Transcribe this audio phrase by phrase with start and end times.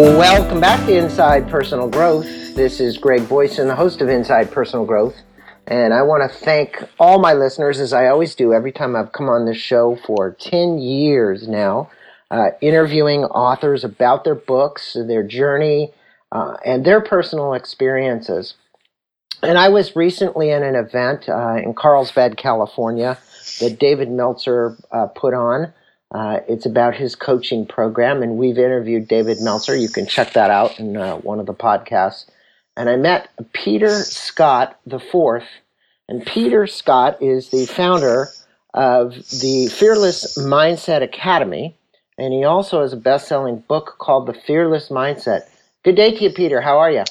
[0.00, 2.24] Welcome back to Inside Personal Growth.
[2.54, 5.14] This is Greg Voisen, the host of Inside Personal Growth.
[5.66, 9.12] And I want to thank all my listeners, as I always do every time I've
[9.12, 11.90] come on this show for 10 years now,
[12.30, 15.92] uh, interviewing authors about their books, their journey,
[16.32, 18.54] uh, and their personal experiences.
[19.42, 23.18] And I was recently in an event uh, in Carlsbad, California,
[23.60, 25.74] that David Meltzer uh, put on.
[26.12, 29.76] Uh, it's about his coaching program, and we've interviewed David Meltzer.
[29.76, 32.26] You can check that out in uh, one of the podcasts.
[32.76, 35.46] And I met Peter Scott the fourth,
[36.08, 38.28] and Peter Scott is the founder
[38.74, 41.76] of the Fearless Mindset Academy,
[42.18, 45.42] and he also has a best-selling book called The Fearless Mindset.
[45.84, 46.60] Good day to you, Peter.
[46.60, 47.04] How are you?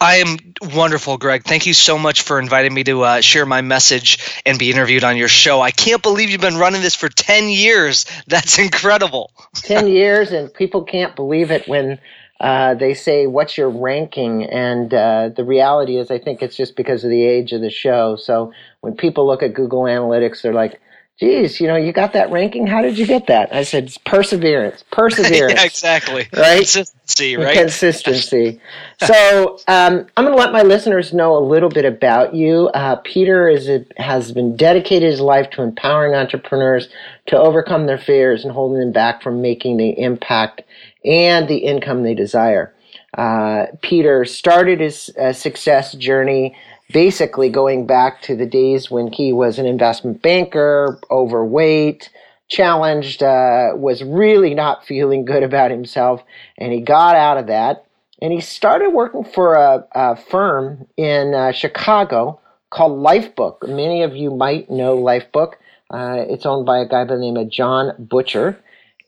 [0.00, 0.36] I am
[0.74, 1.44] wonderful, Greg.
[1.44, 5.04] Thank you so much for inviting me to uh, share my message and be interviewed
[5.04, 5.60] on your show.
[5.60, 8.06] I can't believe you've been running this for 10 years.
[8.26, 9.30] That's incredible.
[9.54, 11.98] 10 years, and people can't believe it when
[12.40, 14.44] uh, they say, What's your ranking?
[14.44, 17.70] And uh, the reality is, I think it's just because of the age of the
[17.70, 18.16] show.
[18.16, 20.80] So when people look at Google Analytics, they're like,
[21.18, 22.66] geez, you know, you got that ranking.
[22.66, 23.54] How did you get that?
[23.54, 25.54] I said, perseverance, perseverance.
[25.54, 26.28] yeah, exactly.
[26.36, 26.58] Right?
[26.58, 27.56] Consistency, right?
[27.56, 28.60] Consistency.
[29.04, 32.68] so um, I'm going to let my listeners know a little bit about you.
[32.68, 36.88] Uh, Peter is a, has been dedicated his life to empowering entrepreneurs
[37.26, 40.62] to overcome their fears and holding them back from making the impact
[41.04, 42.72] and the income they desire.
[43.16, 46.54] Uh, Peter started his uh, success journey
[46.92, 52.10] basically going back to the days when he was an investment banker, overweight,
[52.48, 56.22] challenged, uh, was really not feeling good about himself,
[56.58, 57.84] and he got out of that.
[58.22, 63.68] And he started working for a, a firm in uh, Chicago called Lifebook.
[63.68, 65.54] Many of you might know Lifebook.
[65.90, 68.58] Uh, it's owned by a guy by the name of Jon Butcher.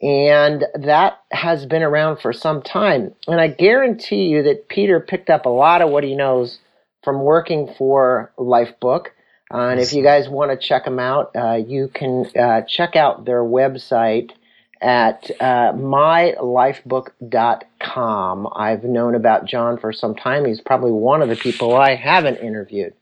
[0.03, 3.15] And that has been around for some time.
[3.27, 6.59] And I guarantee you that Peter picked up a lot of what he knows
[7.03, 9.07] from working for Lifebook.
[9.53, 12.97] Uh, and if you guys want to check them out, uh, you can uh, check
[12.97, 14.33] out their website
[14.81, 18.49] at uh, mylifebook.com.
[18.55, 20.45] I've known about Jon for some time.
[20.45, 22.95] He's probably one of the people I haven't interviewed.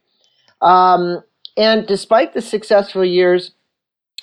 [0.61, 1.23] Um,
[1.55, 3.51] and despite the successful years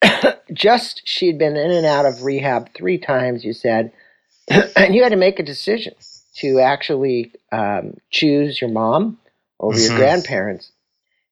[0.53, 3.91] just she'd been in and out of rehab three times, you said,
[4.75, 5.93] and you had to make a decision
[6.38, 9.19] to actually um, choose your mom
[9.59, 9.91] over mm-hmm.
[9.91, 10.72] your grandparents.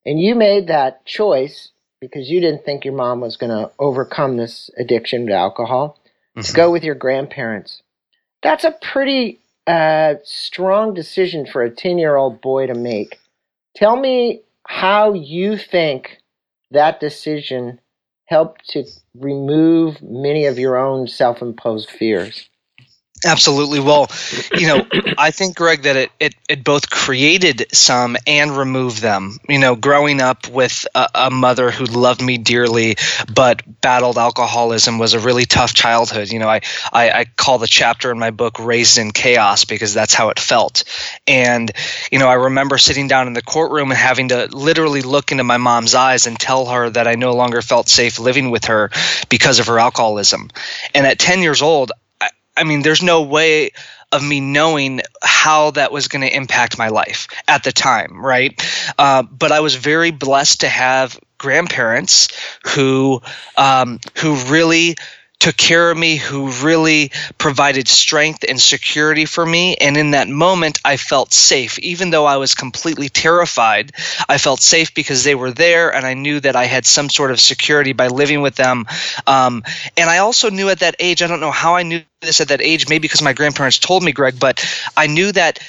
[0.09, 1.69] And you made that choice
[2.01, 5.99] because you didn't think your mom was going to overcome this addiction to alcohol
[6.35, 6.41] mm-hmm.
[6.41, 7.83] to go with your grandparents.
[8.41, 9.37] That's a pretty
[9.67, 13.19] uh, strong decision for a 10 year old boy to make.
[13.75, 16.17] Tell me how you think
[16.71, 17.79] that decision
[18.25, 22.48] helped to remove many of your own self imposed fears.
[23.25, 23.81] Absolutely.
[23.81, 24.09] Well,
[24.53, 24.85] you know,
[25.17, 29.39] I think, Greg, that it, it, it both created some and removed them.
[29.49, 32.95] You know, growing up with a, a, mother who loved me dearly
[33.33, 36.31] but battled alcoholism was a really tough childhood.
[36.31, 36.61] You know, I,
[36.93, 40.39] I, I call the chapter in my book Raised in Chaos because that's how it
[40.39, 40.85] felt.
[41.27, 41.71] And,
[42.11, 45.43] you know, I remember sitting down in the courtroom and having to literally look into
[45.43, 48.91] my mom's eyes and tell her that I no longer felt safe living with her
[49.27, 50.49] because of her alcoholism.
[50.95, 51.91] And at 10 years old,
[52.59, 53.71] I mean, there's no way
[54.11, 58.61] of me knowing how that was going to impact my life at the time, right?
[58.97, 62.27] Uh, but I was very blessed to have grandparents
[62.75, 63.21] who
[63.55, 64.95] um, who really
[65.39, 69.75] took care of me, who really provided strength and security for me.
[69.75, 71.79] And in that moment, I felt safe.
[71.79, 73.93] Even though I was completely terrified,
[74.27, 77.31] I felt safe because they were there and I knew that I had some sort
[77.31, 78.85] of security by living with them.
[79.25, 79.63] Um,
[79.95, 82.49] and I also knew at that age, I don't know how I knew this at
[82.49, 84.65] that age, maybe because my grandparents told me, Greg, but
[84.97, 85.59] I knew that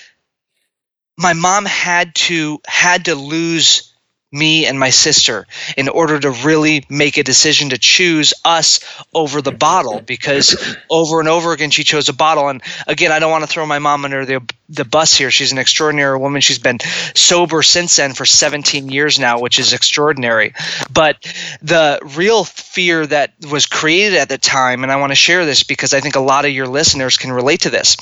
[1.17, 3.90] my mom had to had to lose
[4.33, 5.47] me and my sister
[5.77, 8.81] in order to really make a decision to choose us
[9.13, 12.49] over the bottle because over and over again she chose a bottle.
[12.49, 15.33] And again I don't want to throw my mom under the the bus here.
[15.33, 16.41] She's an extraordinary woman.
[16.43, 16.79] She's been
[17.15, 20.55] sober since then for 17 years now which is extraordinary.
[20.93, 21.17] But
[21.63, 25.65] the real fear that was created at the time and I want to share this
[25.65, 27.97] because I think a lot of your listeners can relate to this.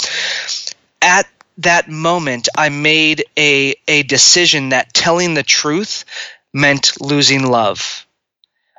[1.00, 1.26] At
[1.58, 6.04] that moment, I made a, a decision that telling the truth
[6.52, 8.06] meant losing love.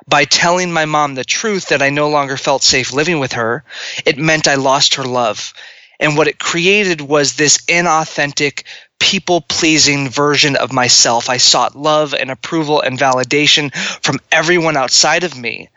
[0.08, 3.64] By telling my mom the truth that I no longer felt safe living with her,
[4.04, 5.52] it meant I lost her love.
[6.00, 8.64] And what it created was this inauthentic,
[8.98, 11.28] people pleasing version of myself.
[11.28, 15.68] I sought love and approval and validation from everyone outside of me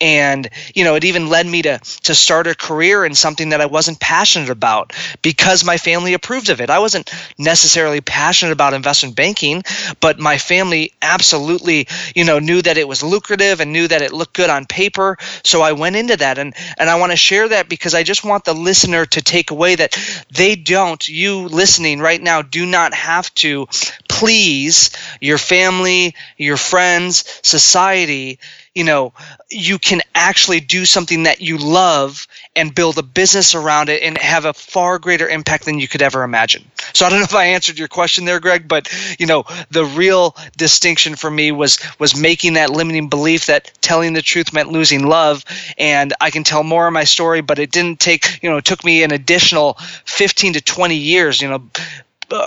[0.00, 3.60] and you know it even led me to to start a career in something that
[3.60, 4.92] I wasn't passionate about
[5.22, 6.70] because my family approved of it.
[6.70, 9.62] I wasn't necessarily passionate about investment banking,
[10.00, 14.12] but my family absolutely, you know, knew that it was lucrative and knew that it
[14.12, 17.48] looked good on paper, so I went into that and and I want to share
[17.48, 19.96] that because I just want the listener to take away that
[20.34, 23.66] they don't you listening right now do not have to
[24.08, 28.38] please your family, your friends, society
[28.74, 29.12] you know
[29.50, 34.16] you can actually do something that you love and build a business around it and
[34.18, 36.64] have a far greater impact than you could ever imagine.
[36.94, 38.88] So i don't know if i answered your question there greg but
[39.18, 44.12] you know the real distinction for me was was making that limiting belief that telling
[44.12, 45.44] the truth meant losing love.
[45.78, 48.64] And i can tell more of my story but it didn't take you know it
[48.64, 49.74] took me an additional
[50.04, 51.62] 15 to 20 years you know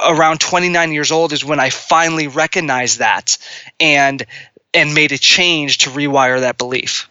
[0.07, 3.37] around 29 years old is when I finally recognized that.
[3.79, 4.25] And
[4.73, 7.09] and made a change to rewire that belief.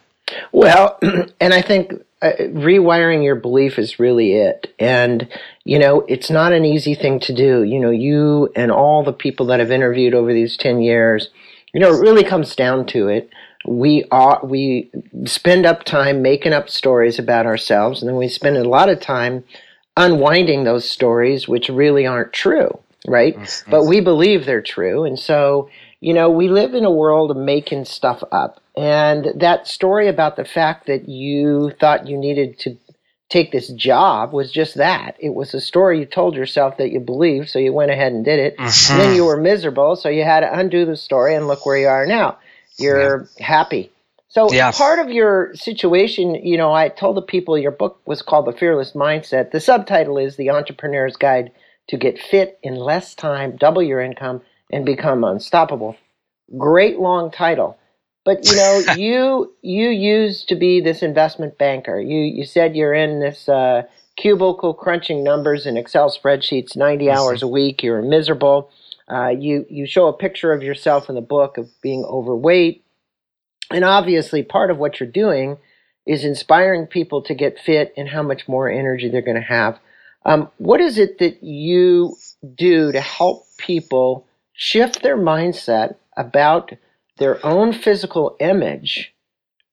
[0.51, 0.97] Well,
[1.39, 4.73] and I think uh, rewiring your belief is really it.
[4.79, 5.27] And,
[5.65, 7.63] you know, it's not an easy thing to do.
[7.63, 11.29] You know, you and all the people that I've interviewed over these 10 years,
[11.73, 13.29] you know, it really comes down to it.
[13.65, 14.89] We are, we
[15.25, 18.99] spend up time making up stories about ourselves, and then we spend a lot of
[18.99, 19.43] time
[19.95, 23.35] unwinding those stories, which really aren't true, right?
[23.69, 25.03] But we believe they're true.
[25.05, 25.69] And so,
[26.03, 28.61] you know, we live in a world of making stuff up.
[28.75, 32.77] And that story about the fact that you thought you needed to
[33.29, 35.15] take this job was just that.
[35.21, 38.25] It was a story you told yourself that you believed, so you went ahead and
[38.25, 38.57] did it.
[38.57, 38.93] Mm-hmm.
[38.93, 41.77] And then you were miserable, so you had to undo the story and look where
[41.77, 42.37] you are now.
[42.77, 43.45] You're yeah.
[43.45, 43.89] happy.
[44.27, 44.71] So yeah.
[44.73, 48.51] part of your situation, you know, I told the people your book was called The
[48.51, 49.51] Fearless Mindset.
[49.51, 51.53] The subtitle is The Entrepreneur's Guide
[51.87, 54.41] to Get Fit in Less Time, Double Your Income,
[54.71, 55.95] and become unstoppable.
[56.57, 57.77] Great long title.
[58.25, 61.99] But you know, you you used to be this investment banker.
[61.99, 63.83] You you said you're in this uh,
[64.17, 67.83] cubicle crunching numbers in Excel spreadsheets 90 hours a week.
[67.83, 68.71] You're miserable.
[69.11, 72.83] Uh, you you show a picture of yourself in the book of being overweight,
[73.69, 75.57] and obviously part of what you're doing
[76.05, 79.79] is inspiring people to get fit and how much more energy they're going to have.
[80.25, 82.15] Um, what is it that you
[82.55, 86.71] do to help people shift their mindset about
[87.17, 89.13] their own physical image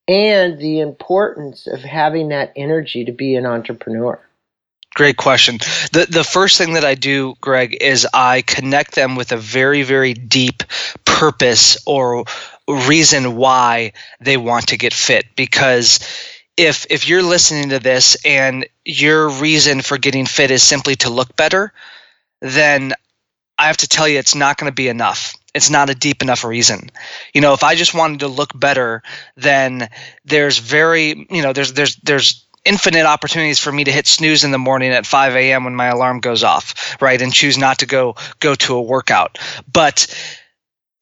[0.09, 4.21] and the importance of having that energy to be an entrepreneur?
[4.94, 5.58] Great question.
[5.93, 9.82] The the first thing that I do, Greg, is I connect them with a very
[9.82, 10.65] very deep
[11.05, 12.25] purpose or
[12.67, 16.01] reason why they want to get fit because
[16.56, 21.10] if if you're listening to this and your reason for getting fit is simply to
[21.10, 21.72] look better,
[22.41, 22.93] then
[23.60, 25.36] I have to tell you, it's not going to be enough.
[25.52, 26.88] It's not a deep enough reason.
[27.34, 29.02] You know, if I just wanted to look better,
[29.36, 29.90] then
[30.24, 34.50] there's very, you know, there's there's there's infinite opportunities for me to hit snooze in
[34.50, 35.64] the morning at 5 a.m.
[35.64, 39.38] when my alarm goes off, right, and choose not to go go to a workout.
[39.70, 40.06] But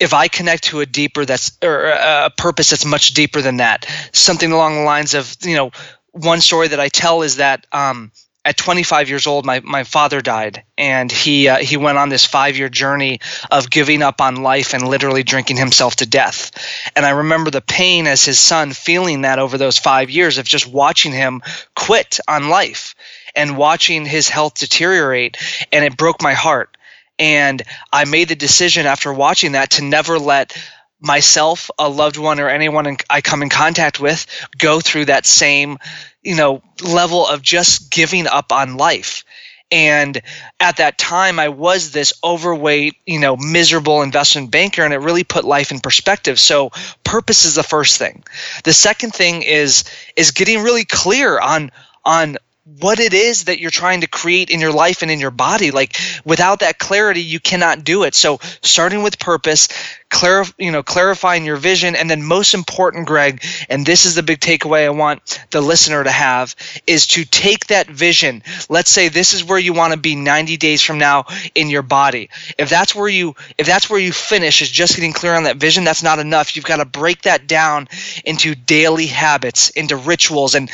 [0.00, 3.86] if I connect to a deeper that's or a purpose that's much deeper than that,
[4.12, 5.70] something along the lines of, you know,
[6.10, 8.10] one story that I tell is that um,
[8.48, 12.24] at 25 years old, my, my father died, and he uh, he went on this
[12.24, 16.50] five year journey of giving up on life and literally drinking himself to death.
[16.96, 20.46] And I remember the pain as his son feeling that over those five years of
[20.46, 21.42] just watching him
[21.76, 22.94] quit on life
[23.36, 25.36] and watching his health deteriorate,
[25.70, 26.74] and it broke my heart.
[27.18, 27.62] And
[27.92, 30.56] I made the decision after watching that to never let
[31.00, 34.26] myself, a loved one, or anyone I come in contact with
[34.56, 35.78] go through that same
[36.22, 39.24] you know level of just giving up on life
[39.70, 40.20] and
[40.60, 45.24] at that time i was this overweight you know miserable investment banker and it really
[45.24, 46.70] put life in perspective so
[47.04, 48.22] purpose is the first thing
[48.64, 49.84] the second thing is
[50.16, 51.70] is getting really clear on
[52.04, 52.36] on
[52.80, 55.70] what it is that you're trying to create in your life and in your body.
[55.70, 58.14] Like without that clarity, you cannot do it.
[58.14, 59.68] So starting with purpose,
[60.10, 64.22] clarif- you know, clarifying your vision, and then most important, Greg, and this is the
[64.22, 66.54] big takeaway I want the listener to have,
[66.86, 68.42] is to take that vision.
[68.68, 71.82] Let's say this is where you want to be 90 days from now in your
[71.82, 72.30] body.
[72.58, 75.56] If that's where you if that's where you finish is just getting clear on that
[75.56, 76.56] vision, that's not enough.
[76.56, 77.88] You've got to break that down
[78.24, 80.54] into daily habits, into rituals.
[80.54, 80.70] And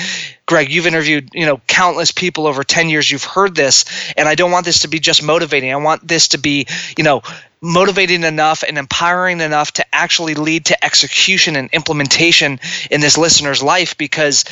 [0.46, 3.10] Greg, you've interviewed, you know, countless people over 10 years.
[3.10, 3.84] You've heard this,
[4.16, 5.72] and I don't want this to be just motivating.
[5.72, 6.66] I want this to be,
[6.98, 7.22] you know,
[7.64, 13.62] motivating enough and empowering enough to actually lead to execution and implementation in this listener's
[13.62, 14.44] life because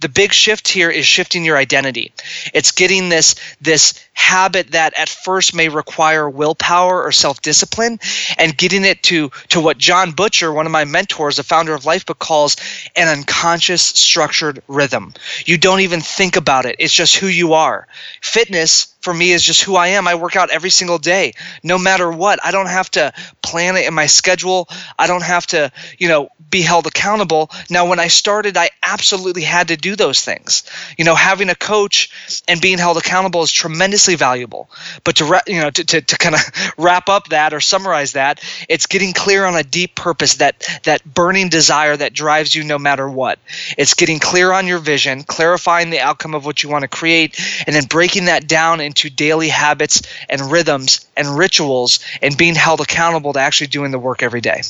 [0.00, 2.12] the big shift here is shifting your identity.
[2.52, 8.00] It's getting this this habit that at first may require willpower or self-discipline
[8.38, 11.84] and getting it to to what Jon Butcher one of my mentors the founder of
[11.84, 12.56] Lifebook calls
[12.96, 15.14] an unconscious structured rhythm.
[15.44, 16.76] You don't even think about it.
[16.80, 17.86] It's just who you are.
[18.20, 20.08] Fitness for me is just who I am.
[20.08, 22.44] I work out every single day, no matter what.
[22.44, 24.68] I don't have to plan it in my schedule.
[24.98, 27.50] I don't have to, you know, be held accountable.
[27.70, 30.64] Now, when I started, I absolutely had to do those things.
[30.98, 32.10] You know, having a coach
[32.48, 34.68] and being held accountable is tremendously valuable.
[35.04, 36.40] But to, you know, to, to, to kind of
[36.76, 41.04] wrap up that or summarize that, it's getting clear on a deep purpose, that, that
[41.04, 43.38] burning desire that drives you no matter what.
[43.78, 47.38] It's getting clear on your vision, clarifying the outcome of what you want to create,
[47.68, 52.54] and then breaking that down into into daily habits and rhythms and rituals and being
[52.54, 54.62] held accountable to actually doing the work every day.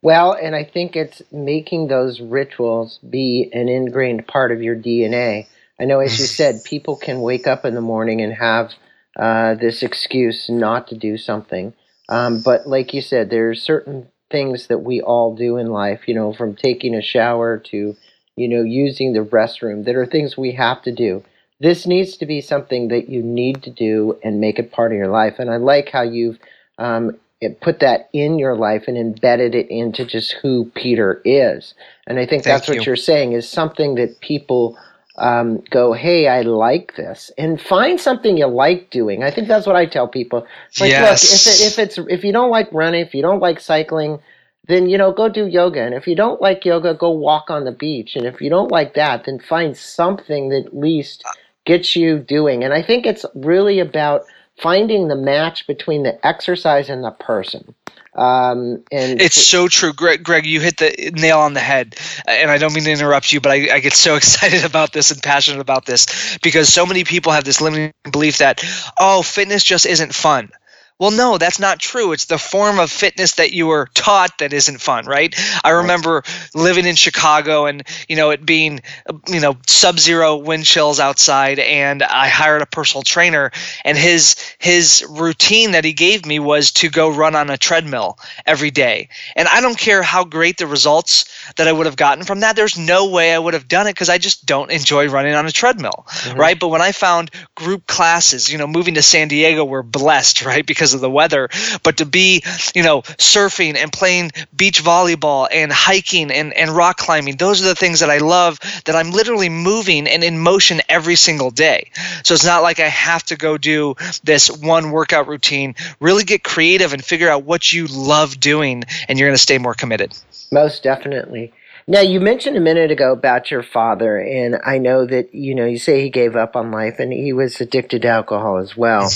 [0.00, 5.48] Well, and I think it's making those rituals be an ingrained part of your DNA.
[5.80, 8.70] I know, as you said, people can wake up in the morning and have
[9.18, 11.74] uh, this excuse not to do something.
[12.08, 16.02] Um, but like you said, there are certain things that we all do in life,
[16.06, 17.96] you know, from taking a shower to,
[18.36, 21.24] you know, using the restroom that are things we have to do
[21.60, 24.98] this needs to be something that you need to do and make it part of
[24.98, 25.34] your life.
[25.38, 26.38] And I like how you've
[26.78, 27.16] um,
[27.60, 31.74] put that in your life and embedded it into just who Peter is.
[32.06, 32.76] And I think Thank that's you.
[32.76, 34.78] what you're saying is something that people
[35.16, 39.24] um, go, hey, I like this, and find something you like doing.
[39.24, 40.46] I think that's what I tell people.
[40.78, 41.24] like, yes.
[41.24, 44.20] look, if, it, if it's if you don't like running, if you don't like cycling,
[44.68, 47.64] then you know go do yoga and if you don't like yoga go walk on
[47.64, 51.24] the beach and if you don't like that then find something that at least
[51.68, 52.64] gets you doing.
[52.64, 54.22] And I think it's really about
[54.60, 57.74] finding the match between the exercise and the person.
[58.14, 60.24] Um, and it's so true, Greg.
[60.24, 61.94] Greg, you hit the nail on the head.
[62.26, 65.12] And I don't mean to interrupt you, but I, I, get so excited about this
[65.12, 68.64] and passionate about this because so many people have this limiting belief that
[68.98, 70.50] oh, fitness just isn't fun.
[70.98, 72.12] Well, no, that's not true.
[72.12, 75.32] It's the form of fitness that you were taught that isn't fun, right?
[75.62, 76.24] I remember
[76.54, 78.80] living in Chicago and, you know, it being,
[79.28, 83.52] you know, sub zero wind chills outside and I hired a personal trainer
[83.84, 88.18] and his, his routine that he gave me was to go run on a treadmill
[88.44, 89.08] every day.
[89.36, 91.26] And I don't care how great the results
[91.56, 92.56] that I would have gotten from that.
[92.56, 95.46] There's no way I would have done it because I just don't enjoy running on
[95.46, 96.38] a treadmill, mm-hmm.
[96.38, 96.58] right?
[96.58, 100.66] But when I found group classes, you know, moving to San Diego, we're blessed, right?
[100.66, 101.48] Because because of the weather,
[101.82, 102.42] but to be,
[102.74, 107.66] you know, surfing and playing beach volleyball and hiking and, and rock climbing, those are
[107.66, 111.90] the things that I love that I'm literally moving and in motion every single day.
[112.24, 115.74] So it's not like I have to go do this one workout routine.
[116.00, 119.58] Really get creative and figure out what you love doing, and you're going to stay
[119.58, 120.16] more committed.
[120.50, 121.52] Most definitely.
[121.90, 125.64] Now, you mentioned a minute ago about your father, and I know that, you know,
[125.64, 129.10] you say he gave up on life and he was addicted to alcohol as well.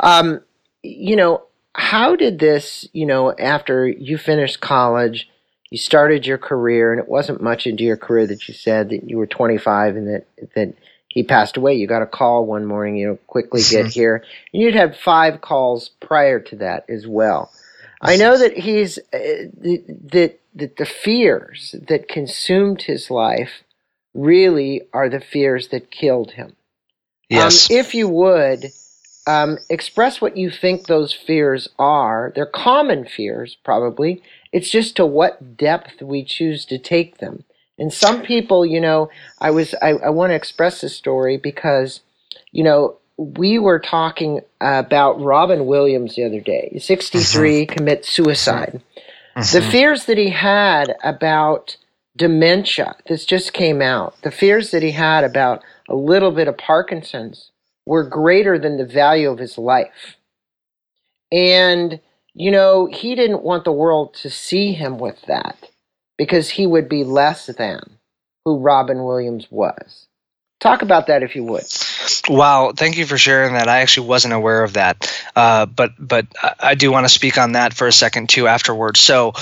[0.00, 0.40] Um,
[0.84, 1.42] you know,
[1.74, 5.28] how did this, you know, after you finished college,
[5.70, 9.08] you started your career, and it wasn't much into your career that you said that
[9.08, 10.74] you were 25 and that that
[11.08, 11.74] he passed away.
[11.74, 14.24] You got a call one morning, you know, quickly get here.
[14.52, 17.50] And you'd had five calls prior to that as well.
[18.00, 23.64] I know that he's uh, that that the fears that consumed his life
[24.12, 26.54] really are the fears that killed him.
[27.28, 27.70] Yes.
[27.70, 28.66] Um, if you would
[29.26, 32.32] um, express what you think those fears are.
[32.34, 34.22] They're common fears, probably.
[34.52, 37.44] It's just to what depth we choose to take them.
[37.78, 42.00] And some people, you know, I was I, I want to express this story because,
[42.52, 46.76] you know, we were talking about Robin Williams the other day.
[46.78, 47.74] 63 mm-hmm.
[47.74, 48.80] commits suicide.
[49.36, 49.58] Mm-hmm.
[49.58, 51.76] The fears that he had about
[52.16, 54.20] dementia, this just came out.
[54.22, 57.50] The fears that he had about a little bit of Parkinson's
[57.86, 60.16] were greater than the value of his life.
[61.30, 62.00] And,
[62.32, 65.70] you know, he didn't want the world to see him with that
[66.16, 67.98] because he would be less than
[68.44, 70.06] who Robin Williams was.
[70.60, 71.64] Talk about that if you would.
[72.28, 73.68] Wow, thank you for sharing that.
[73.68, 76.26] I actually wasn't aware of that, uh, but but
[76.58, 79.00] I do want to speak on that for a second too afterwards.
[79.00, 79.34] So,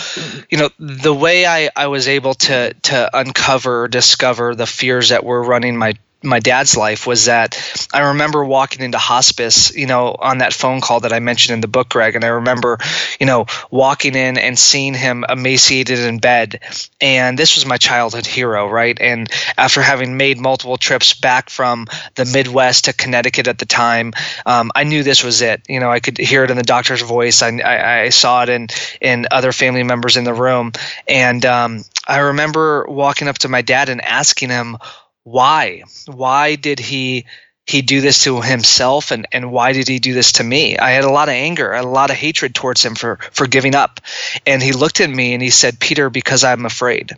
[0.50, 5.22] you know, the way I, I was able to to uncover, discover the fears that
[5.22, 7.56] were running my my dad's life was that
[7.92, 11.60] I remember walking into hospice, you know, on that phone call that I mentioned in
[11.60, 12.14] the book, Greg.
[12.14, 12.78] And I remember,
[13.18, 16.60] you know, walking in and seeing him emaciated in bed.
[17.00, 18.98] And this was my childhood hero, right?
[19.00, 24.12] And after having made multiple trips back from the Midwest to Connecticut at the time,
[24.46, 25.62] um, I knew this was it.
[25.68, 27.42] You know, I could hear it in the doctor's voice.
[27.42, 28.68] I, I, I saw it in,
[29.00, 30.72] in other family members in the room.
[31.08, 34.78] And um, I remember walking up to my dad and asking him,
[35.24, 35.84] why?
[36.06, 37.26] Why did he
[37.64, 40.76] he do this to himself and, and why did he do this to me?
[40.76, 43.74] I had a lot of anger a lot of hatred towards him for for giving
[43.74, 44.00] up.
[44.46, 47.12] And he looked at me and he said peter because i'm afraid.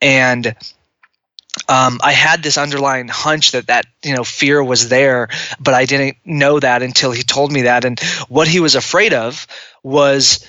[0.00, 0.54] And
[1.68, 5.28] um, I had this underlying hunch that that you know fear was there,
[5.58, 7.84] but I didn't know that until he told me that.
[7.84, 9.46] And what he was afraid of
[9.82, 10.46] was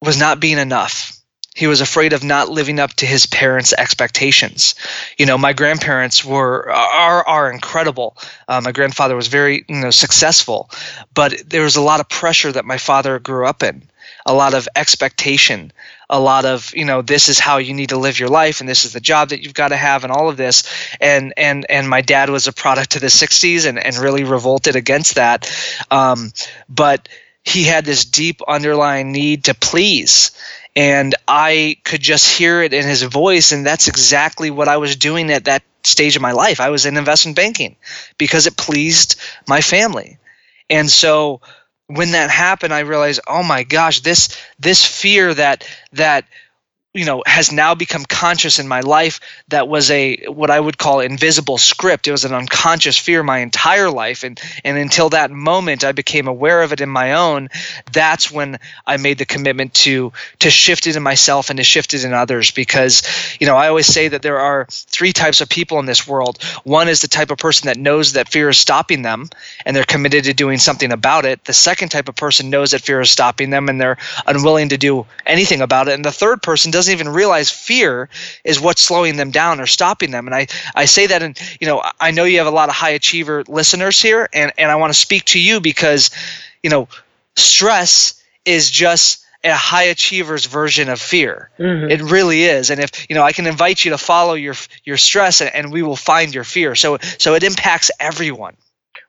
[0.00, 1.16] was not being enough
[1.56, 4.74] he was afraid of not living up to his parents' expectations.
[5.16, 8.16] You know, my grandparents were are are incredible.
[8.46, 10.70] Uh, my grandfather was very you know successful,
[11.14, 13.82] but there was a lot of pressure that my father grew up in,
[14.26, 15.72] a lot of expectation,
[16.10, 18.68] a lot of you know this is how you need to live your life and
[18.68, 20.62] this is the job that you've got to have and all of this
[21.00, 24.76] and and and my dad was a product of the 60s and and really revolted
[24.76, 25.50] against that
[25.90, 26.32] um,
[26.68, 27.08] but
[27.42, 30.32] he had this deep underlying need to please
[30.76, 34.96] and I could just hear it in his voice, and that's exactly what I was
[34.96, 36.60] doing at that stage of my life.
[36.60, 37.76] I was in investment banking
[38.18, 39.18] because it pleased
[39.48, 40.18] my family,
[40.68, 41.40] and so
[41.88, 46.26] when that happened, I realized, oh my gosh, this this fear that that
[46.96, 50.78] you know has now become conscious in my life that was a what i would
[50.78, 52.08] call invisible script.
[52.08, 54.24] It was an unconscious fear my entire life.
[54.24, 57.48] And and until that moment i became aware of it in my own.
[57.92, 61.92] That's when i made the commitment to to shift it in myself and to shift
[61.94, 62.50] it in others.
[62.50, 63.02] Because
[63.38, 66.42] you know i always say that there are three types of people in this world.
[66.64, 69.28] One is the type of person that knows that fear is stopping them
[69.64, 71.44] and they're committed to doing something about it.
[71.44, 74.78] The second type of person knows that fear is stopping them and they're unwilling to
[74.78, 75.94] do anything about it.
[75.94, 78.08] And the third person doesn't doesn't even realize fear
[78.44, 80.26] is what's slowing them down or stopping them.
[80.26, 82.74] And I, I say that, and you know, I know you have a lot of
[82.74, 86.10] high achiever listeners here, and, and I want to speak to you because,
[86.62, 86.88] you know,
[87.34, 91.50] stress is just a high achiever's version of fear.
[91.58, 91.90] Mm-hmm.
[91.90, 92.70] It really is.
[92.70, 95.72] And if you know, I can invite you to follow your your stress, and, and
[95.72, 96.74] we will find your fear.
[96.74, 98.56] So so it impacts everyone.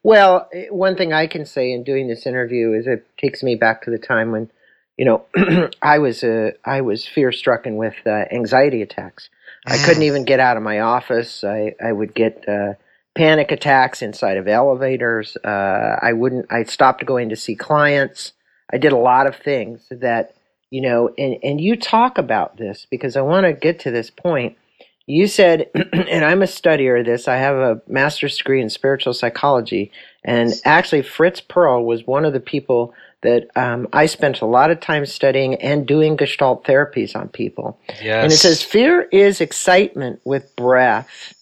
[0.04, 3.82] Well, one thing I can say in doing this interview is it takes me back
[3.84, 4.50] to the time when
[4.98, 5.26] you know,
[5.82, 9.30] I was uh, I was fear stricken with uh, anxiety attacks.
[9.66, 11.44] I couldn't even get out of my office.
[11.44, 12.74] I I would get uh,
[13.16, 15.38] panic attacks inside of elevators.
[15.44, 16.52] Uh, I wouldn't.
[16.52, 18.34] I stopped going to see clients.
[18.72, 20.36] I did a lot of things that
[20.70, 24.10] you know, and and you talk about this because I want to get to this
[24.10, 24.58] point.
[25.06, 27.28] You said, and I'm a studier of this.
[27.28, 29.92] I have a master's degree in spiritual psychology,
[30.24, 34.70] and actually, Fritz Perls was one of the people that um, I spent a lot
[34.70, 37.80] of time studying and doing Gestalt therapies on people.
[38.02, 38.24] Yes.
[38.24, 41.34] And it says fear is excitement with breath.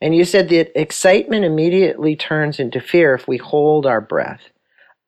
[0.00, 4.40] And you said that excitement immediately turns into fear if we hold our breath.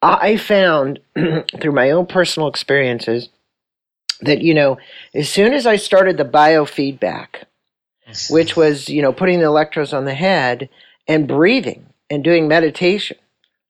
[0.03, 1.01] I found
[1.61, 3.29] through my own personal experiences
[4.21, 4.79] that, you know,
[5.15, 7.45] as soon as I started the biofeedback,
[8.29, 10.69] which was, you know, putting the electrodes on the head
[11.07, 13.17] and breathing and doing meditation,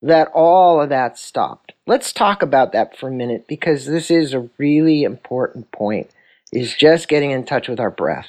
[0.02, 1.69] that all of that stopped.
[1.86, 6.10] Let's talk about that for a minute because this is a really important point
[6.52, 8.28] is just getting in touch with our breath.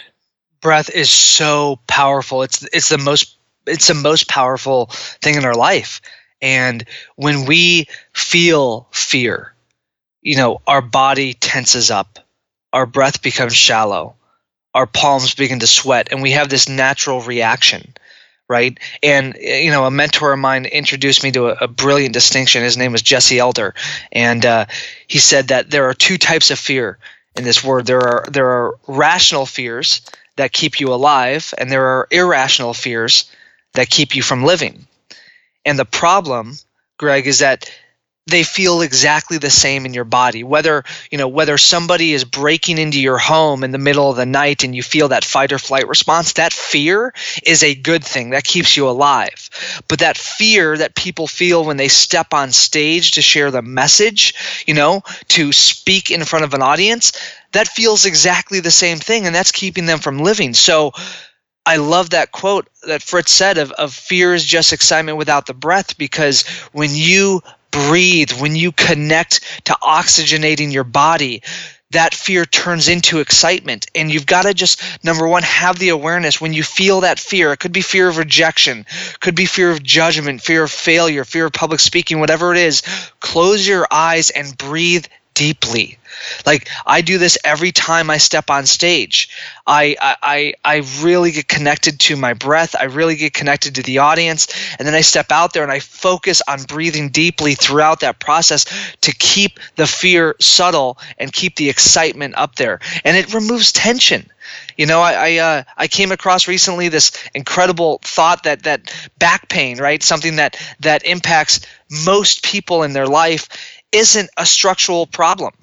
[0.61, 2.43] Breath is so powerful.
[2.43, 3.37] It's it's the most
[3.67, 4.87] it's the most powerful
[5.21, 6.01] thing in our life.
[6.41, 6.83] And
[7.15, 9.53] when we feel fear,
[10.21, 12.19] you know, our body tenses up,
[12.73, 14.15] our breath becomes shallow,
[14.73, 17.93] our palms begin to sweat, and we have this natural reaction
[18.51, 18.77] right?
[19.01, 22.63] And you know, a mentor of mine introduced me to a, a brilliant distinction.
[22.63, 23.73] His name was Jesse Elder,
[24.11, 24.65] and uh,
[25.07, 26.99] he said that there are two types of fear
[27.37, 27.85] in this word.
[27.85, 30.01] There are there are rational fears
[30.35, 33.31] that keep you alive, and there are irrational fears
[33.73, 34.85] that keep you from living.
[35.65, 36.57] And the problem,
[36.97, 37.71] Greg, is that
[38.31, 40.43] they feel exactly the same in your body.
[40.43, 44.25] Whether you know whether somebody is breaking into your home in the middle of the
[44.25, 47.13] night and you feel that fight or flight response that fear
[47.45, 48.31] is a good thing.
[48.31, 49.49] That keeps you alive.
[49.87, 54.63] But that fear that people feel when they step on stage to share the message
[54.65, 57.11] you know to speak in front of an audience
[57.51, 60.53] that feels exactly the same thing and that's keeping them from living.
[60.53, 60.93] So
[61.65, 65.53] I love that quote that Fritz said of, of fear is just excitement without the
[65.53, 67.41] breath because when you
[67.71, 71.41] breathe, when you connect to oxygenating your body,
[71.91, 73.87] that fear turns into excitement.
[73.95, 77.51] And you've got to just, number one, have the awareness when you feel that fear.
[77.51, 78.85] It could be fear of rejection,
[79.19, 82.81] could be fear of judgment, fear of failure, fear of public speaking, whatever it is.
[83.19, 85.97] Close your eyes and breathe deeply.
[86.45, 89.29] Like I do this every time I step on stage.
[89.65, 92.75] I, I I really get connected to my breath.
[92.77, 95.79] I really get connected to the audience, and then I step out there and I
[95.79, 98.65] focus on breathing deeply throughout that process
[99.01, 102.79] to keep the fear subtle and keep the excitement up there.
[103.03, 104.29] And it removes tension.
[104.77, 109.47] You know, I I, uh, I came across recently this incredible thought that that back
[109.47, 111.61] pain, right, something that that impacts
[112.05, 113.49] most people in their life,
[113.91, 115.53] isn't a structural problem.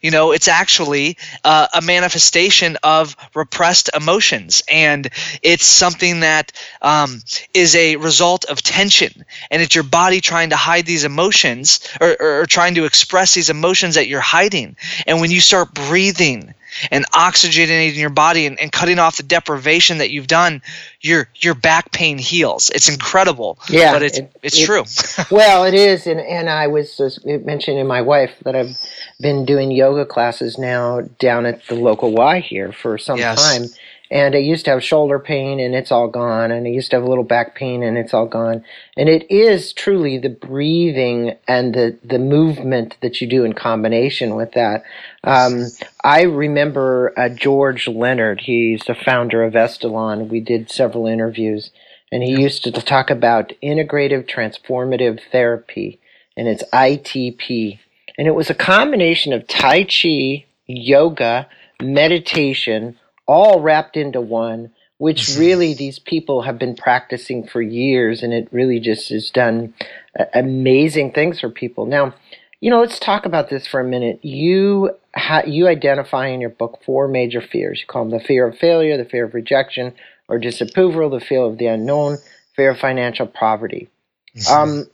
[0.00, 5.10] You know, it's actually uh, a manifestation of repressed emotions, and
[5.42, 7.20] it's something that um,
[7.52, 9.26] is a result of tension.
[9.50, 13.34] And it's your body trying to hide these emotions or, or, or trying to express
[13.34, 14.76] these emotions that you're hiding.
[15.06, 16.54] And when you start breathing
[16.90, 20.62] and oxygenating your body and, and cutting off the deprivation that you've done,
[21.00, 22.70] your your back pain heals.
[22.70, 23.58] It's incredible.
[23.68, 24.84] Yeah, but it's it, it's it, true.
[25.30, 28.76] well, it is, and and I was mentioning to my wife that I've
[29.20, 33.42] been doing yoga classes now down at the local Y here for some yes.
[33.42, 33.68] time,
[34.10, 36.50] and I used to have shoulder pain and it's all gone.
[36.50, 38.64] And I used to have a little back pain and it's all gone.
[38.96, 44.34] And it is truly the breathing and the, the movement that you do in combination
[44.34, 44.82] with that.
[45.22, 45.66] Um,
[46.02, 48.40] I remember uh, George Leonard.
[48.40, 50.28] He's the founder of Esalen.
[50.28, 51.70] We did several interviews
[52.10, 56.00] and he used to talk about integrative transformative therapy
[56.36, 57.78] and it's ITP.
[58.18, 61.48] And it was a combination of Tai Chi, yoga,
[61.80, 62.98] meditation,
[63.30, 65.40] all wrapped into one, which mm-hmm.
[65.40, 69.72] really these people have been practicing for years, and it really just has done
[70.18, 71.86] uh, amazing things for people.
[71.86, 72.12] Now,
[72.60, 74.18] you know, let's talk about this for a minute.
[74.24, 77.80] You ha- you identify in your book four major fears.
[77.80, 79.94] You call them the fear of failure, the fear of rejection
[80.28, 82.18] or disapproval, the fear of the unknown,
[82.56, 83.88] fear of financial poverty.
[84.36, 84.52] Mm-hmm.
[84.52, 84.86] Um,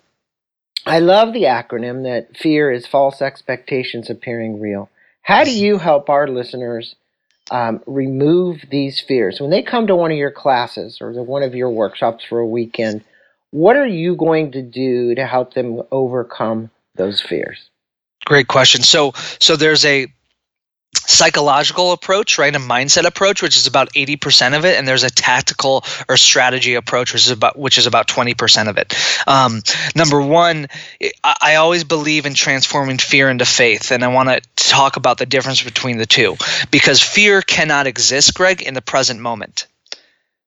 [0.85, 4.91] I love the acronym that fear is false expectations appearing real.
[5.23, 6.97] How do you help our listeners
[7.51, 9.41] um, remove these fears.
[9.41, 12.47] When they come to one of your classes or one of your workshops for a
[12.47, 13.05] weekend,
[13.51, 17.71] what are you going to do to help them overcome those fears?
[18.25, 18.83] Great question.
[18.83, 20.09] So, so there's a
[20.97, 22.55] psychological approach, right?
[22.55, 26.75] A mindset approach, which is about 80% of it, and there's a tactical or strategy
[26.75, 28.95] approach, which is about which is about 20% of it.
[29.27, 29.63] Um,
[29.95, 30.69] number one,
[31.23, 35.19] I, I always believe in transforming fear into faith, and I want to talk about
[35.19, 36.37] the difference between the two
[36.71, 39.67] because fear cannot exist, Greg, in the present moment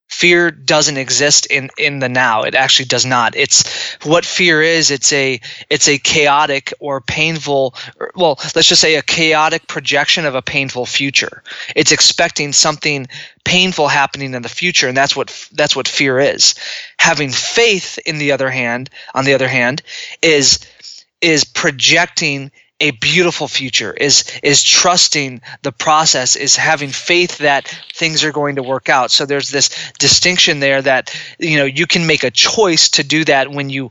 [0.09, 2.43] fear doesn't exist in in the now.
[2.43, 3.35] It actually does not.
[3.35, 7.75] It's what fear is it's a it's a chaotic or painful
[8.15, 11.43] well let's just say a chaotic projection of a painful future.
[11.75, 13.07] It's expecting something
[13.45, 16.55] painful happening in the future and that's what that's what fear is.
[16.97, 19.83] Having faith in the other hand on the other hand
[20.21, 20.59] is
[21.21, 28.23] is projecting a beautiful future is is trusting the process is having faith that things
[28.23, 29.11] are going to work out.
[29.11, 33.25] So there's this distinction there that you know you can make a choice to do
[33.25, 33.89] that when you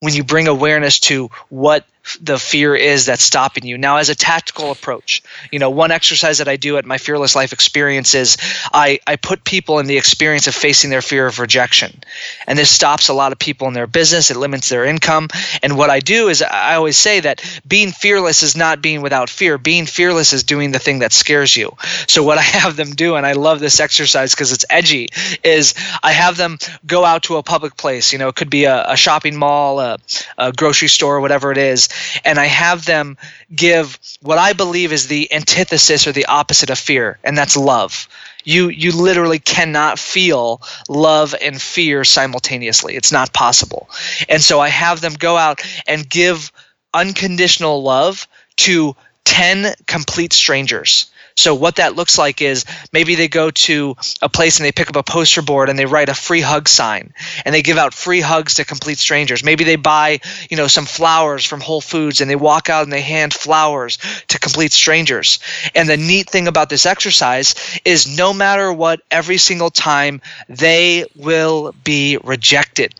[0.00, 1.84] when you bring awareness to what
[2.20, 3.76] the fear is that's stopping you.
[3.76, 7.36] Now, as a tactical approach, you know, one exercise that I do at my Fearless
[7.36, 8.38] Life experience is
[8.72, 12.00] I, I put people in the experience of facing their fear of rejection.
[12.46, 15.28] And this stops a lot of people in their business, it limits their income.
[15.62, 19.28] And what I do is I always say that being fearless is not being without
[19.28, 19.58] fear.
[19.58, 21.76] Being fearless is doing the thing that scares you.
[22.08, 25.08] So, what I have them do, and I love this exercise because it's edgy,
[25.44, 28.12] is I have them go out to a public place.
[28.12, 29.98] You know, it could be a, a shopping mall, a,
[30.38, 31.89] a grocery store, whatever it is
[32.24, 33.16] and I have them
[33.54, 38.08] give what I believe is the antithesis or the opposite of fear, and that's love.
[38.44, 42.96] You you literally cannot feel love and fear simultaneously.
[42.96, 43.88] It's not possible.
[44.28, 46.52] And so I have them go out and give
[46.94, 48.26] unconditional love
[48.56, 51.09] to 10 complete strangers.
[51.36, 54.88] So what that looks like is maybe they go to a place and they pick
[54.88, 57.14] up a poster board and they write a free hug sign
[57.44, 59.44] and they give out free hugs to complete strangers.
[59.44, 62.92] Maybe they buy, you know, some flowers from Whole Foods and they walk out and
[62.92, 65.38] they hand flowers to complete strangers.
[65.74, 71.06] And the neat thing about this exercise is no matter what every single time they
[71.16, 72.94] will be rejected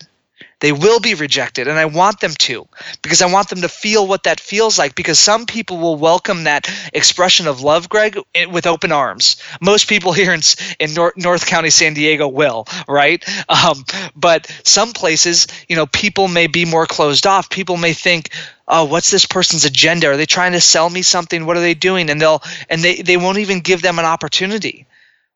[0.61, 2.67] they will be rejected and i want them to
[3.03, 6.45] because i want them to feel what that feels like because some people will welcome
[6.45, 8.19] that expression of love greg
[8.51, 9.37] with open arms.
[9.61, 10.41] Most people here in,
[10.79, 13.25] in north, north county san diego will right?
[13.49, 17.51] Um, but some places you know people may be more closed off.
[17.51, 18.31] People may think
[18.67, 20.09] oh what's this person's agenda?
[20.09, 21.47] Are they trying to sell me something?
[21.47, 22.11] What are they doing?
[22.11, 24.87] And they'll and they, they won't even give them an opportunity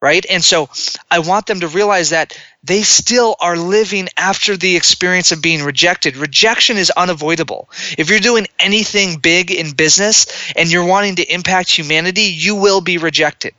[0.01, 0.25] right?
[0.29, 0.69] And so
[1.11, 5.63] I want them to realize that they still are living after the experience of being
[5.63, 6.17] rejected.
[6.17, 7.69] Rejection is unavoidable.
[7.97, 12.81] If you're doing anything big in business and you're wanting to impact humanity, you will
[12.81, 13.55] be rejected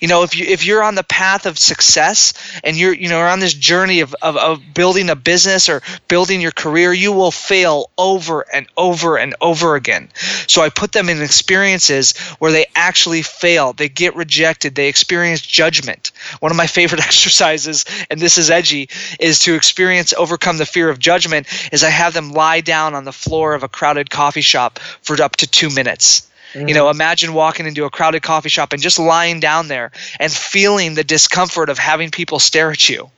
[0.00, 2.32] you know if you if you're on the path of success
[2.64, 6.40] and you're you know on this journey of, of, of building a business or building
[6.40, 10.08] your career you will fail over and over and over again.
[10.48, 13.72] So i put them in experiences where they actually fail.
[13.72, 14.74] They get rejected.
[14.74, 16.12] They experience judgment.
[16.40, 20.88] One of my favorite exercises and this is edgy is to experience overcome the fear
[20.88, 24.40] of judgment is i have them lie down on the floor of a crowded coffee
[24.40, 26.68] shop for up to two minutes Mm-hmm.
[26.68, 30.32] You know, imagine walking into a crowded coffee shop and just lying down there and
[30.32, 33.10] feeling the discomfort of having people stare at you.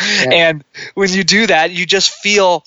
[0.00, 0.30] Yeah.
[0.32, 2.64] and when you do that, you just feel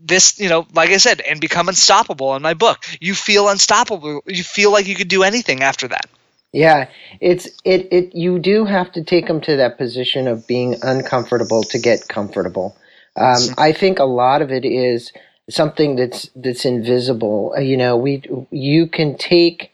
[0.00, 2.84] this, you know, like I said, and become unstoppable in my book.
[3.00, 4.22] You feel unstoppable.
[4.26, 6.06] You feel like you could do anything after that.
[6.52, 6.88] Yeah,
[7.20, 11.64] it's it it you do have to take them to that position of being uncomfortable
[11.64, 12.76] to get comfortable.
[13.16, 13.42] Um.
[13.58, 15.12] I think a lot of it is
[15.48, 17.54] something that's that's invisible.
[17.56, 19.72] Uh, you know, we you can take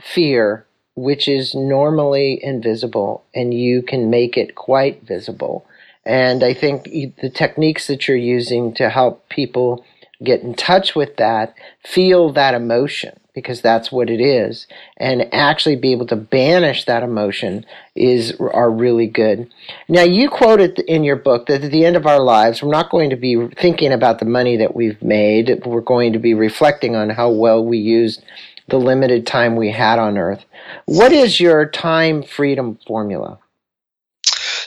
[0.00, 5.66] fear, which is normally invisible, and you can make it quite visible.
[6.04, 9.84] And I think the techniques that you're using to help people
[10.24, 11.54] get in touch with that,
[11.84, 14.66] feel that emotion, because that's what it is.
[14.96, 17.64] And actually be able to banish that emotion
[17.94, 19.50] is are really good.
[19.88, 22.90] Now you quoted in your book that at the end of our lives we're not
[22.90, 25.62] going to be thinking about the money that we've made.
[25.64, 28.22] We're going to be reflecting on how well we used
[28.68, 30.44] the limited time we had on earth.
[30.86, 33.38] What is your time freedom formula?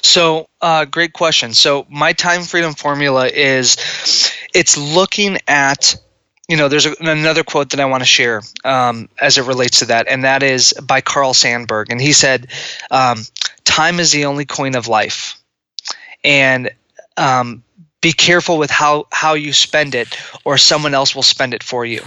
[0.01, 1.53] So uh, great question.
[1.53, 3.77] So my time freedom formula is
[4.53, 5.95] it's looking at
[6.51, 9.79] you know, there's a, another quote that I want to share um, as it relates
[9.79, 11.85] to that, and that is by Carl Sandburg.
[11.89, 12.47] And he said,
[12.91, 13.19] um,
[13.63, 15.41] Time is the only coin of life.
[16.25, 16.71] And
[17.15, 17.63] um,
[18.01, 21.85] be careful with how, how you spend it, or someone else will spend it for
[21.85, 22.03] you.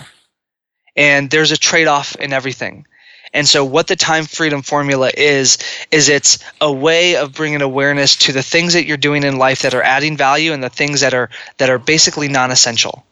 [0.94, 2.86] And there's a trade off in everything.
[3.32, 5.56] And so, what the time freedom formula is,
[5.90, 9.62] is it's a way of bringing awareness to the things that you're doing in life
[9.62, 13.06] that are adding value and the things that are that are basically non-essential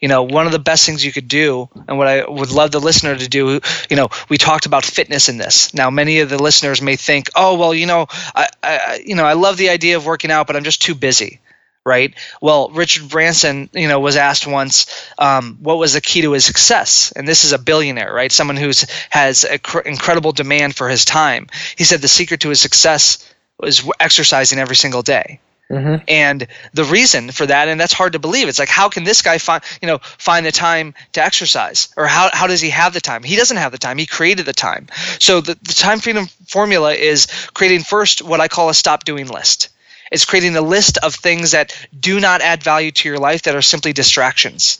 [0.00, 2.70] you know one of the best things you could do and what i would love
[2.70, 5.74] the listener to do you know we talked about fitness in this.
[5.74, 9.24] Now many of the listeners may think oh well you know i, I you know
[9.24, 11.40] i love the idea of working out but i'm just too busy
[11.84, 12.14] right?
[12.42, 14.86] Well richard branson you know was asked once
[15.18, 17.12] um, what was the key to his success?
[17.16, 18.30] And this is a billionaire right?
[18.30, 21.46] Someone who's has cr- incredible demand for his time.
[21.76, 23.26] He said the secret to his success
[23.58, 26.02] was exercising every single day Mm-hmm.
[26.08, 29.20] And the reason for that, and that's hard to believe, it's like how can this
[29.20, 32.94] guy find you know find the time to exercise, or how how does he have
[32.94, 33.22] the time?
[33.22, 33.98] He doesn't have the time.
[33.98, 34.86] He created the time.
[35.18, 39.28] So the, the time freedom formula is creating first what I call a stop doing
[39.28, 39.68] list.
[40.10, 43.54] It's creating a list of things that do not add value to your life that
[43.54, 44.78] are simply distractions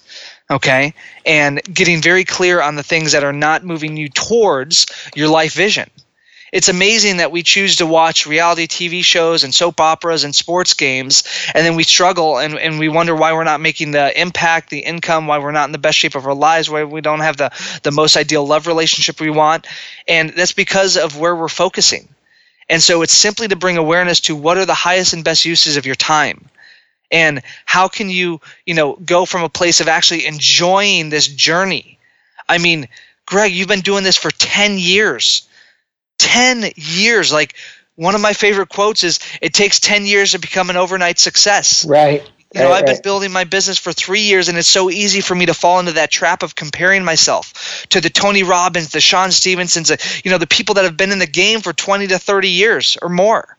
[0.51, 0.95] okay
[1.27, 5.53] and getting very clear on the things that are not moving you towards your life
[5.53, 5.91] vision
[6.53, 10.75] it's amazing that we choose to watch reality TV shows and soap operas and sports
[10.75, 14.71] games, and then we struggle and, and we wonder why we're not making the impact,
[14.71, 17.21] the income, why we're not in the best shape of our lives, why we don't
[17.21, 17.51] have the,
[17.83, 19.67] the most ideal love relationship we want.
[20.07, 22.09] And that's because of where we're focusing.
[22.69, 25.77] And so it's simply to bring awareness to what are the highest and best uses
[25.77, 26.49] of your time.
[27.11, 31.99] And how can you, you know, go from a place of actually enjoying this journey?
[32.49, 32.89] I mean,
[33.25, 35.49] Greg, you've been doing this for 10 years
[36.19, 37.33] 10 years.
[37.33, 37.55] Like
[37.97, 41.85] one of my favorite quotes is it takes 10 years to become an overnight success.
[41.85, 42.23] Right.
[42.55, 45.21] You know, right, I've been building my business for three years, and it's so easy
[45.21, 49.01] for me to fall into that trap of comparing myself to the Tony Robbins, the
[49.01, 49.91] Shawn Stevensons,
[50.25, 52.97] you know, the people that have been in the game for 20 to 30 years
[53.03, 53.59] or more,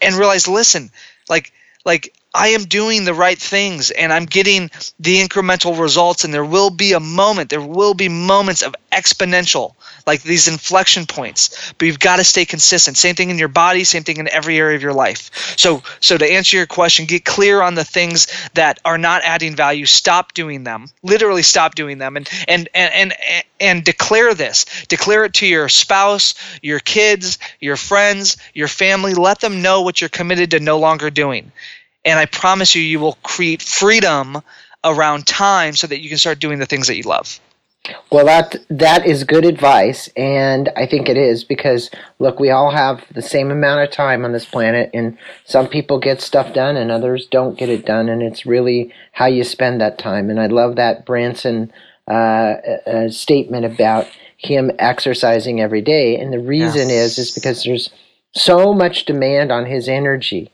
[0.00, 0.90] and realize, listen,
[1.28, 1.52] like,
[1.84, 4.70] like I am doing the right things and I'm getting
[5.00, 9.74] the incremental results, and there will be a moment, there will be moments of exponential
[10.06, 11.72] like these inflection points.
[11.76, 12.96] But you've got to stay consistent.
[12.96, 15.54] Same thing in your body, same thing in every area of your life.
[15.56, 19.56] So so to answer your question, get clear on the things that are not adding
[19.56, 19.86] value.
[19.86, 20.86] Stop doing them.
[21.02, 23.14] Literally stop doing them and and and and,
[23.60, 24.64] and declare this.
[24.88, 29.14] Declare it to your spouse, your kids, your friends, your family.
[29.14, 31.50] Let them know what you're committed to no longer doing
[32.06, 34.40] and I promise you, you will create freedom
[34.84, 37.40] around time so that you can start doing the things that you love.
[38.10, 42.72] Well, that that is good advice, and I think it is because look, we all
[42.72, 46.76] have the same amount of time on this planet, and some people get stuff done,
[46.76, 50.30] and others don't get it done, and it's really how you spend that time.
[50.30, 51.72] And I love that Branson
[52.08, 52.54] uh,
[52.86, 57.90] uh, statement about him exercising every day, and the reason is is because there's
[58.34, 60.50] so much demand on his energy